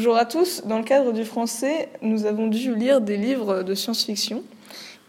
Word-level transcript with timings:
Bonjour 0.00 0.16
à 0.16 0.24
tous. 0.24 0.62
Dans 0.64 0.78
le 0.78 0.82
cadre 0.82 1.12
du 1.12 1.26
français, 1.26 1.90
nous 2.00 2.24
avons 2.24 2.46
dû 2.46 2.74
lire 2.74 3.02
des 3.02 3.18
livres 3.18 3.62
de 3.62 3.74
science-fiction 3.74 4.42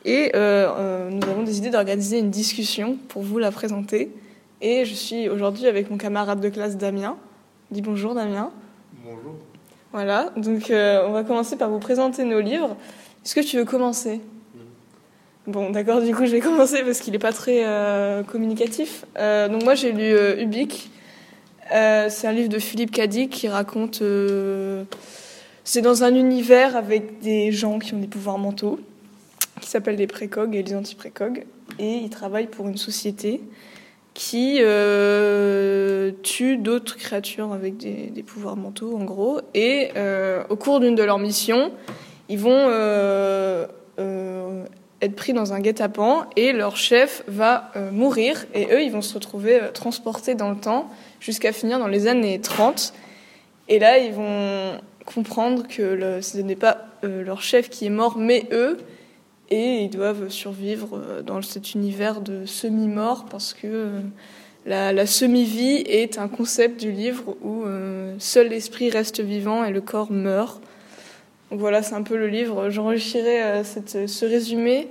et 0.03 0.33
euh, 0.35 0.67
euh, 0.67 1.09
nous 1.09 1.23
avons 1.29 1.43
décidé 1.43 1.69
d'organiser 1.69 2.19
une 2.19 2.29
discussion 2.29 2.97
pour 3.07 3.21
vous 3.21 3.39
la 3.39 3.51
présenter. 3.51 4.11
Et 4.59 4.83
je 4.83 4.93
suis 4.93 5.29
aujourd'hui 5.29 5.67
avec 5.67 5.89
mon 5.89 5.95
camarade 5.95 6.41
de 6.41 6.49
classe 6.49 6.75
Damien. 6.75 7.15
Dis 7.71 7.81
bonjour 7.81 8.13
Damien. 8.13 8.51
Bonjour. 9.05 9.35
Voilà, 9.93 10.33
donc 10.35 10.69
euh, 10.69 11.07
on 11.07 11.13
va 11.13 11.23
commencer 11.23 11.55
par 11.55 11.69
vous 11.69 11.79
présenter 11.79 12.25
nos 12.25 12.41
livres. 12.41 12.75
Est-ce 13.23 13.33
que 13.33 13.39
tu 13.39 13.55
veux 13.55 13.63
commencer? 13.63 14.19
Bon, 15.47 15.69
d'accord, 15.69 16.01
du 16.01 16.13
coup 16.13 16.25
je 16.25 16.31
vais 16.31 16.41
commencer 16.41 16.83
parce 16.83 16.99
qu'il 16.99 17.13
n'est 17.13 17.19
pas 17.19 17.31
très 17.31 17.63
euh, 17.63 18.23
communicatif. 18.23 19.05
Donc 19.15 19.63
moi 19.63 19.73
j'ai 19.73 19.93
lu 19.93 20.41
Ubik. 20.41 20.91
Euh, 21.71 22.07
c'est 22.09 22.27
un 22.27 22.31
livre 22.31 22.49
de 22.49 22.59
Philippe 22.59 22.91
Cadic 22.91 23.29
qui 23.29 23.47
raconte... 23.47 24.01
euh, 24.01 24.83
c'est 25.63 25.81
dans 25.81 26.03
un 26.03 26.15
univers 26.15 26.75
avec 26.75 27.19
des 27.19 27.51
gens 27.51 27.79
qui 27.79 27.93
ont 27.93 27.99
des 27.99 28.07
pouvoirs 28.07 28.37
mentaux, 28.37 28.79
qui 29.61 29.69
s'appellent 29.69 29.95
les 29.95 30.07
précogs 30.07 30.55
et 30.55 30.63
les 30.63 30.75
anti-précogs. 30.75 31.45
Et 31.79 31.93
ils 31.93 32.09
travaillent 32.09 32.47
pour 32.47 32.67
une 32.67 32.77
société 32.77 33.41
qui 34.13 34.57
euh, 34.59 36.11
tue 36.23 36.57
d'autres 36.57 36.97
créatures 36.97 37.53
avec 37.53 37.77
des, 37.77 38.23
pouvoirs 38.23 38.57
mentaux, 38.57 38.97
en 38.97 39.05
gros. 39.05 39.39
Et 39.53 39.91
au 40.49 40.55
cours 40.55 40.79
d'une 40.79 40.95
de 40.95 41.03
leurs 41.03 41.19
missions, 41.19 41.71
ils 42.27 42.39
vont 42.39 42.67
être 45.01 45.15
pris 45.15 45.33
dans 45.33 45.53
un 45.53 45.59
guet-apens 45.59 46.27
et 46.35 46.53
leur 46.53 46.77
chef 46.77 47.23
va 47.27 47.71
euh, 47.75 47.91
mourir. 47.91 48.45
Et 48.53 48.67
eux, 48.71 48.81
ils 48.81 48.91
vont 48.91 49.01
se 49.01 49.15
retrouver 49.15 49.61
euh, 49.61 49.71
transportés 49.71 50.35
dans 50.35 50.49
le 50.49 50.57
temps 50.57 50.89
jusqu'à 51.19 51.51
finir 51.51 51.79
dans 51.79 51.87
les 51.87 52.07
années 52.07 52.39
30. 52.39 52.93
Et 53.67 53.79
là, 53.79 53.97
ils 53.97 54.13
vont 54.13 54.79
comprendre 55.05 55.67
que 55.67 56.21
ce 56.21 56.37
n'est 56.37 56.55
pas 56.55 56.85
euh, 57.03 57.23
leur 57.23 57.41
chef 57.41 57.69
qui 57.69 57.85
est 57.85 57.91
mort, 57.91 58.17
mais 58.17 58.45
eux. 58.51 58.77
Et 59.49 59.83
ils 59.83 59.89
doivent 59.89 60.29
survivre 60.29 61.21
dans 61.25 61.41
cet 61.41 61.73
univers 61.73 62.21
de 62.21 62.45
semi-mort 62.45 63.25
parce 63.29 63.53
que 63.53 63.99
la, 64.65 65.05
semi-vie 65.05 65.83
est 65.87 66.19
un 66.19 66.29
concept 66.29 66.79
du 66.79 66.93
livre 66.93 67.35
où 67.43 67.65
seul 68.17 68.47
l'esprit 68.47 68.89
reste 68.89 69.19
vivant 69.19 69.65
et 69.65 69.71
le 69.71 69.81
corps 69.81 70.09
meurt. 70.09 70.61
Donc 71.51 71.59
voilà, 71.59 71.83
c'est 71.83 71.95
un 71.95 72.03
peu 72.03 72.15
le 72.17 72.27
livre. 72.27 72.69
J'enrichirai 72.69 73.43
euh, 73.43 73.63
ce 73.63 74.25
résumé 74.25 74.87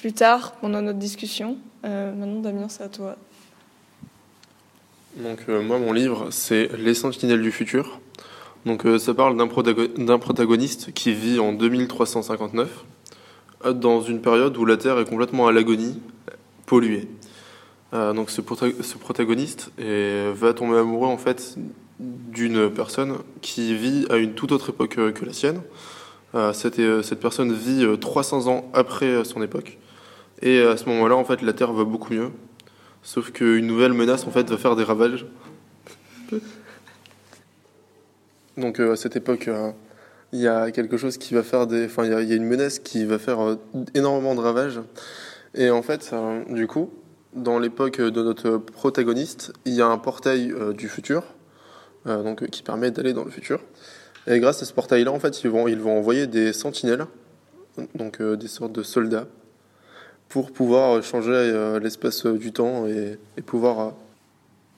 plus 0.00 0.12
tard 0.12 0.52
pendant 0.60 0.80
notre 0.82 0.98
discussion. 0.98 1.58
Euh, 1.84 2.12
maintenant, 2.14 2.40
Damien, 2.40 2.68
c'est 2.68 2.82
à 2.82 2.88
toi. 2.88 3.16
Donc 5.16 5.38
euh, 5.48 5.62
moi 5.62 5.78
mon 5.78 5.92
livre 5.92 6.28
c'est 6.30 6.70
Les 6.78 6.94
Sentinelles 6.94 7.42
du 7.42 7.50
futur. 7.52 8.00
Donc 8.66 8.84
ça 8.98 9.14
parle 9.14 9.36
d'un 9.36 9.46
protago- 9.46 9.88
d'un 9.96 10.18
protagoniste 10.18 10.92
qui 10.92 11.12
vit 11.12 11.38
en 11.40 11.52
2359 11.52 12.84
euh, 13.64 13.72
dans 13.72 14.00
une 14.02 14.20
période 14.20 14.56
où 14.56 14.64
la 14.64 14.76
Terre 14.76 14.98
est 14.98 15.04
complètement 15.08 15.46
à 15.48 15.52
l'agonie, 15.52 16.00
polluée. 16.66 17.08
Donc 17.92 18.28
ce, 18.28 18.42
prota- 18.42 18.82
ce 18.82 18.98
protagoniste 18.98 19.70
va 19.78 20.52
tomber 20.52 20.76
amoureux 20.76 21.06
en 21.08 21.16
fait 21.16 21.56
d'une 21.98 22.68
personne 22.70 23.16
qui 23.40 23.74
vit 23.74 24.04
à 24.10 24.18
une 24.18 24.34
toute 24.34 24.52
autre 24.52 24.68
époque 24.70 24.96
que 25.14 25.24
la 25.24 25.32
sienne. 25.32 25.62
Euh, 26.34 26.52
cette, 26.52 26.78
euh, 26.78 27.02
cette 27.02 27.20
personne 27.20 27.52
vit 27.52 27.84
euh, 27.84 27.96
300 27.96 28.48
ans 28.48 28.70
après 28.74 29.06
euh, 29.06 29.24
son 29.24 29.42
époque. 29.42 29.78
Et 30.42 30.60
à 30.60 30.76
ce 30.76 30.84
moment-là, 30.86 31.16
en 31.16 31.24
fait, 31.24 31.42
la 31.42 31.52
Terre 31.52 31.72
va 31.72 31.84
beaucoup 31.84 32.12
mieux. 32.12 32.30
Sauf 33.02 33.32
qu'une 33.32 33.66
nouvelle 33.66 33.92
menace 33.92 34.26
en 34.26 34.30
fait 34.30 34.48
va 34.50 34.56
faire 34.56 34.76
des 34.76 34.84
ravages. 34.84 35.26
Donc 38.58 38.80
euh, 38.80 38.92
à 38.92 38.96
cette 38.96 39.16
époque, 39.16 39.48
euh, 39.48 39.70
il 40.32 40.40
y 40.40 40.48
a 40.48 40.70
quelque 40.70 40.96
chose 40.96 41.16
qui 41.16 41.32
va 41.32 41.42
faire 41.42 41.66
des, 41.66 41.86
enfin 41.86 42.04
il 42.04 42.10
y 42.10 42.32
a, 42.32 42.36
une 42.36 42.44
menace 42.44 42.78
qui 42.80 43.04
va 43.04 43.18
faire 43.18 43.40
euh, 43.40 43.56
énormément 43.94 44.34
de 44.34 44.40
ravages. 44.40 44.80
Et 45.54 45.70
en 45.70 45.82
fait, 45.82 46.10
euh, 46.12 46.42
du 46.52 46.66
coup, 46.66 46.90
dans 47.34 47.58
l'époque 47.58 48.00
de 48.00 48.22
notre 48.22 48.58
protagoniste, 48.58 49.52
il 49.64 49.74
y 49.74 49.80
a 49.80 49.86
un 49.86 49.98
portail 49.98 50.52
euh, 50.52 50.72
du 50.72 50.88
futur, 50.88 51.22
euh, 52.06 52.22
donc 52.22 52.42
euh, 52.42 52.46
qui 52.46 52.62
permet 52.62 52.90
d'aller 52.90 53.12
dans 53.12 53.24
le 53.24 53.30
futur. 53.30 53.60
Et 54.30 54.40
grâce 54.40 54.62
à 54.62 54.66
ce 54.66 54.74
portail-là, 54.74 55.10
en 55.10 55.18
fait, 55.18 55.42
ils 55.42 55.48
vont, 55.48 55.68
ils 55.68 55.78
vont 55.78 55.96
envoyer 55.96 56.26
des 56.26 56.52
sentinelles, 56.52 57.06
donc 57.94 58.20
euh, 58.20 58.36
des 58.36 58.46
sortes 58.46 58.72
de 58.72 58.82
soldats, 58.82 59.26
pour 60.28 60.52
pouvoir 60.52 61.02
changer 61.02 61.32
euh, 61.32 61.80
l'espace 61.80 62.26
euh, 62.26 62.36
du 62.36 62.52
temps 62.52 62.86
et, 62.86 63.18
pouvoir. 63.40 63.94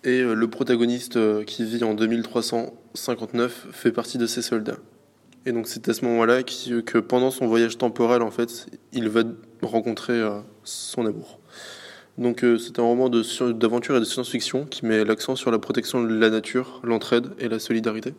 et 0.04 0.22
le 0.22 0.46
protagoniste 0.48 1.18
qui 1.46 1.64
vit 1.64 1.82
en 1.82 1.94
2359 1.94 3.66
fait 3.72 3.90
partie 3.90 4.18
de 4.18 4.26
ces 4.26 4.40
soldats. 4.40 4.78
Et 5.46 5.52
donc 5.52 5.66
c'est 5.66 5.88
à 5.88 5.94
ce 5.94 6.04
moment-là 6.04 6.44
que 6.44 6.98
pendant 6.98 7.32
son 7.32 7.48
voyage 7.48 7.76
temporel, 7.76 8.22
en 8.22 8.30
fait, 8.30 8.66
il 8.92 9.08
va 9.08 9.22
rencontrer 9.62 10.22
son 10.62 11.06
amour. 11.06 11.40
Donc 12.18 12.44
c'est 12.58 12.78
un 12.78 12.82
roman 12.82 13.08
d'aventure 13.08 13.96
et 13.96 14.00
de 14.00 14.04
science-fiction 14.04 14.66
qui 14.66 14.84
met 14.84 15.02
l'accent 15.02 15.34
sur 15.34 15.50
la 15.50 15.58
protection 15.58 16.04
de 16.04 16.14
la 16.14 16.28
nature, 16.28 16.80
l'entraide 16.84 17.30
et 17.38 17.48
la 17.48 17.58
solidarité. 17.58 18.12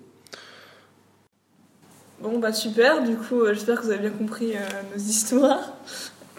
Bon, 2.22 2.38
bah 2.38 2.54
super, 2.54 3.02
du 3.02 3.16
coup, 3.16 3.42
euh, 3.42 3.56
j'espère 3.56 3.82
que 3.82 3.86
vous 3.86 3.90
avez 3.90 4.10
bien 4.10 4.12
compris 4.12 4.56
euh, 4.56 4.60
nos 4.94 5.02
histoires. 5.02 5.74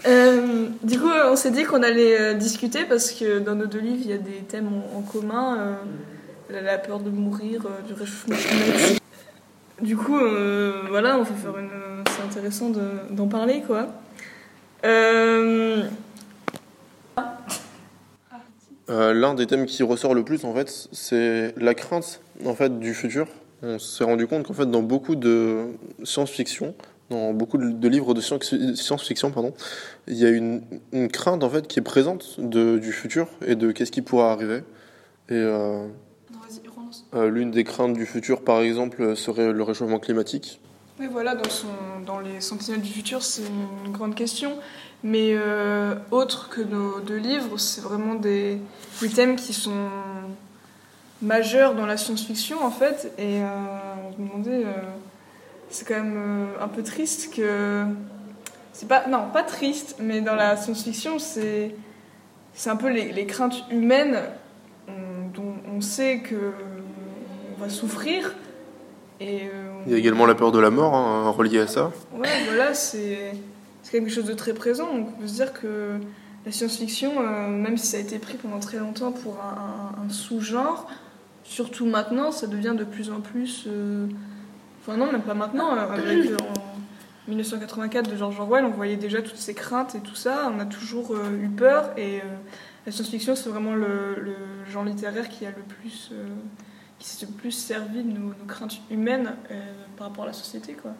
Euh, 0.07 0.69
du 0.85 1.01
coup, 1.01 1.11
on 1.27 1.35
s'est 1.35 1.51
dit 1.51 1.65
qu'on 1.65 1.83
allait 1.83 2.37
discuter 2.37 2.85
parce 2.85 3.11
que 3.11 3.41
dans 3.41 3.57
nos 3.57 3.67
deux 3.67 3.81
livres, 3.81 4.03
il 4.05 4.11
y 4.11 4.13
a 4.13 4.19
des 4.19 4.43
thèmes 4.49 4.69
en, 4.97 5.01
commun 5.01 5.77
la, 6.51 6.79
peur 6.79 7.01
de 7.01 7.11
mourir, 7.11 7.63
du 7.87 7.95
réchauffement 7.95 8.37
climatique. 8.37 9.03
Du 9.81 9.97
coup, 9.97 10.19
voilà. 10.89 11.21
C'est 11.27 12.23
intéressant 12.23 12.71
de- 12.71 13.15
d'en 13.15 13.27
parler, 13.29 13.63
quoi. 13.67 13.89
L'un 18.89 19.35
des 19.35 19.47
thèmes 19.47 19.67
qui 19.67 19.83
ressort 19.83 20.15
le 20.15 20.25
plus, 20.25 20.45
en 20.45 20.55
fait, 20.55 20.89
c'est 20.93 21.55
la 21.57 21.75
crainte 21.75 22.21
en 22.45 22.55
fait, 22.55 22.79
du 22.81 22.95
futur. 22.95 23.27
On 23.63 23.79
s'est 23.79 24.05
rendu 24.05 24.27
compte 24.27 24.47
qu'en 24.47 24.55
fait, 24.55 24.67
dans 24.67 24.83
beaucoup 24.83 25.15
de 25.15 25.67
science-fiction, 26.03 26.75
dans 27.11 27.33
beaucoup 27.33 27.59
de 27.59 27.89
livres 27.89 28.13
de 28.15 28.21
science- 28.21 28.55
science-fiction, 28.75 29.31
pardon, 29.31 29.55
il 30.09 30.17
y 30.17 30.25
a 30.25 30.31
une, 30.31 30.63
une 30.93 31.09
crainte 31.09 31.45
en 31.45 31.51
fait 31.51 31.69
qui 31.69 31.79
est 31.79 31.83
présente 31.83 32.41
de, 32.41 32.79
du 32.79 32.93
futur 32.93 33.29
et 33.47 33.55
de 33.55 33.71
qu'est-ce 33.71 33.93
qui 33.93 34.03
pourra 34.03 34.33
arriver. 34.33 34.65
Et 35.29 35.35
euh, 35.35 35.87
euh, 37.15 37.29
l'une 37.29 37.51
des 37.53 37.63
craintes 37.65 37.93
du 37.93 38.07
futur, 38.07 38.43
par 38.43 38.63
exemple, 38.63 39.15
serait 39.17 39.53
le 39.53 39.63
réchauffement 39.63 40.01
climatique. 40.01 40.61
Oui, 40.99 41.07
voilà, 41.11 41.35
dans, 41.35 41.49
son, 41.49 41.69
dans 42.05 42.19
les 42.19 42.41
Sentinelles 42.41 42.83
du 42.83 42.91
futur, 42.91 43.23
c'est 43.23 43.43
une 43.87 43.93
grande 43.93 44.15
question. 44.15 44.53
Mais 45.05 45.31
euh, 45.33 45.95
autre 46.11 46.49
que 46.49 46.61
nos 46.61 47.01
deux 47.01 47.17
livres, 47.17 47.59
c'est 47.59 47.81
vraiment 47.81 48.15
des, 48.15 48.59
des 49.01 49.09
thèmes 49.09 49.37
qui 49.37 49.53
sont 49.53 49.89
majeurs 51.23 51.75
dans 51.75 51.87
la 51.87 51.97
science-fiction, 51.97 52.63
en 52.65 52.71
fait. 52.71 53.13
Et 53.19 53.41
euh, 53.43 53.47
je 54.17 54.23
me 54.23 54.29
demandais, 54.29 54.65
euh, 54.65 54.73
c'est 55.71 55.87
quand 55.87 55.95
même 55.95 56.17
euh, 56.17 56.65
un 56.65 56.69
peu 56.69 56.83
triste 56.83 57.33
que. 57.35 57.85
C'est 58.73 58.89
pas. 58.89 59.07
Non, 59.09 59.29
pas 59.33 59.43
triste, 59.43 59.97
mais 60.01 60.21
dans 60.21 60.35
la 60.35 60.57
science-fiction, 60.57 61.19
c'est. 61.19 61.75
C'est 62.55 62.69
un 62.69 62.77
peu 62.77 62.91
les, 62.91 63.13
les 63.13 63.25
craintes 63.25 63.65
humaines 63.71 64.19
on- 64.87 65.29
dont 65.35 65.55
on 65.75 65.81
sait 65.81 66.19
que 66.19 66.53
on 67.57 67.61
va 67.63 67.71
souffrir. 67.71 68.35
Et, 69.21 69.43
euh, 69.45 69.71
Il 69.87 69.93
y 69.93 69.95
a 69.95 69.99
également 69.99 70.27
la 70.27 70.35
peur 70.35 70.53
de 70.53 70.59
la 70.59 70.69
mort 70.71 70.95
hein, 70.95 71.31
reliée 71.31 71.61
à 71.61 71.67
ça. 71.67 71.93
Ouais, 72.15 72.29
voilà, 72.47 72.75
c'est 72.75 73.33
quelque 73.91 74.11
chose 74.11 74.25
de 74.27 74.35
très 74.35 74.53
présent. 74.53 74.93
Donc 74.93 75.09
on 75.17 75.21
peut 75.21 75.27
se 75.29 75.35
dire 75.35 75.53
que 75.55 75.93
la 76.45 76.53
science-fiction, 76.53 77.13
euh, 77.21 77.49
même 77.49 77.79
si 77.79 77.87
ça 77.87 77.97
a 77.97 78.01
été 78.01 78.19
pris 78.19 78.35
pendant 78.37 78.59
très 78.59 78.79
longtemps 78.79 79.13
pour 79.13 79.39
un 79.41 80.09
sous-genre, 80.11 80.89
surtout 81.53 81.87
maintenant, 81.87 82.33
ça 82.33 82.47
devient 82.47 82.75
de 82.77 82.85
plus 82.85 83.11
en 83.11 83.21
plus. 83.21 83.65
euh, 83.67 84.07
Enfin, 84.81 84.97
non, 84.97 85.13
même 85.13 85.23
pas 85.23 85.35
maintenant. 85.35 85.77
euh, 85.77 85.87
euh, 85.97 86.37
en 86.37 87.29
1984 87.29 88.11
de 88.11 88.17
George 88.17 88.41
Orwell, 88.41 88.65
on 88.65 88.71
voyait 88.71 88.97
déjà 88.97 89.23
toutes 89.23 89.37
ces 89.37 89.55
craintes 89.55 89.95
et 89.95 90.01
tout 90.01 90.15
ça. 90.15 90.51
On 90.53 90.59
a 90.59 90.65
toujours 90.65 91.15
eu 91.17 91.49
peur. 91.49 91.91
Et 91.97 92.21
la 92.85 92.91
science-fiction, 92.91 93.37
c'est 93.37 93.49
vraiment 93.49 93.75
le, 93.75 94.35
genre 94.69 94.85
littéraire 94.85 95.29
qui 95.29 95.47
a 95.47 95.51
le 95.51 95.63
plus. 95.63 96.11
qui 96.99 97.09
s'est 97.09 97.27
le 97.27 97.33
plus 97.33 97.53
servi 97.53 98.03
de 98.03 98.19
nos, 98.19 98.33
craintes 98.49 98.81
humaines. 98.91 99.35
par 99.97 100.09
rapport 100.09 100.25
à 100.25 100.29
la 100.29 100.33
société. 100.33 100.73
Quoi. 100.73 100.93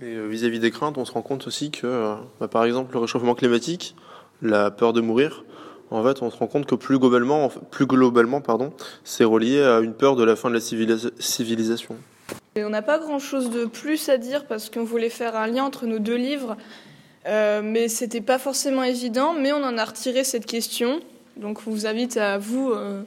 Et 0.00 0.18
vis-à-vis 0.26 0.58
des 0.58 0.72
craintes, 0.72 0.98
on 0.98 1.04
se 1.04 1.12
rend 1.12 1.22
compte 1.22 1.46
aussi 1.46 1.70
que, 1.70 2.16
bah, 2.40 2.48
par 2.48 2.64
exemple, 2.64 2.94
le 2.94 2.98
réchauffement 2.98 3.36
climatique, 3.36 3.94
la 4.42 4.72
peur 4.72 4.92
de 4.92 5.00
mourir, 5.00 5.44
en 5.90 6.04
fait, 6.04 6.22
on 6.22 6.30
se 6.30 6.36
rend 6.36 6.46
compte 6.46 6.66
que 6.66 6.74
plus 6.74 6.98
globalement, 6.98 7.50
plus 7.70 7.86
globalement 7.86 8.40
pardon, 8.40 8.72
c'est 9.04 9.24
relié 9.24 9.62
à 9.62 9.80
une 9.80 9.94
peur 9.94 10.16
de 10.16 10.24
la 10.24 10.36
fin 10.36 10.50
de 10.50 10.54
la 10.54 10.60
civilisation. 10.60 11.96
Et 12.56 12.64
on 12.64 12.70
n'a 12.70 12.82
pas 12.82 12.98
grand-chose 12.98 13.50
de 13.50 13.64
plus 13.64 14.08
à 14.08 14.18
dire 14.18 14.46
parce 14.46 14.68
qu'on 14.70 14.84
voulait 14.84 15.10
faire 15.10 15.36
un 15.36 15.46
lien 15.46 15.64
entre 15.64 15.86
nos 15.86 15.98
deux 15.98 16.16
livres, 16.16 16.56
euh, 17.26 17.62
mais 17.62 17.88
c'était 17.88 18.20
pas 18.20 18.38
forcément 18.38 18.82
évident. 18.82 19.34
Mais 19.34 19.52
on 19.52 19.62
en 19.62 19.78
a 19.78 19.84
retiré 19.84 20.24
cette 20.24 20.46
question, 20.46 21.00
donc 21.36 21.60
on 21.66 21.70
vous 21.70 21.86
invite 21.86 22.16
à 22.16 22.38
vous 22.38 22.70
euh, 22.70 23.02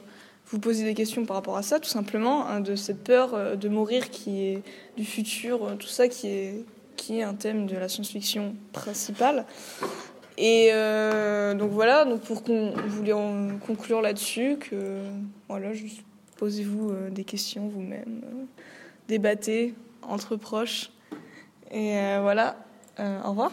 vous 0.52 0.58
poser 0.58 0.84
des 0.84 0.94
questions 0.94 1.24
par 1.24 1.36
rapport 1.36 1.56
à 1.56 1.62
ça, 1.62 1.80
tout 1.80 1.88
simplement, 1.88 2.46
hein, 2.46 2.60
de 2.60 2.76
cette 2.76 3.02
peur 3.02 3.34
euh, 3.34 3.56
de 3.56 3.68
mourir 3.68 4.10
qui 4.10 4.44
est 4.44 4.62
du 4.96 5.04
futur, 5.04 5.64
euh, 5.64 5.74
tout 5.78 5.88
ça 5.88 6.08
qui 6.08 6.28
est 6.28 6.64
qui 6.96 7.18
est 7.18 7.22
un 7.22 7.34
thème 7.34 7.66
de 7.66 7.74
la 7.74 7.88
science-fiction 7.88 8.54
principale. 8.72 9.46
Et 10.38 10.70
euh, 10.72 11.54
donc 11.54 11.70
voilà, 11.70 12.04
donc 12.04 12.22
pour 12.22 12.42
qu'on 12.42 12.72
voulait 12.86 13.12
conclure 13.66 14.00
là-dessus, 14.00 14.56
que 14.58 15.02
voilà, 15.48 15.68
posez-vous 16.36 16.90
euh, 16.90 17.10
des 17.10 17.24
questions 17.24 17.68
vous-même, 17.68 18.22
euh, 18.24 18.44
débattez 19.08 19.74
entre 20.02 20.36
proches. 20.36 20.90
Et 21.70 21.96
voilà, 22.20 22.56
au 22.98 23.30
revoir. 23.30 23.52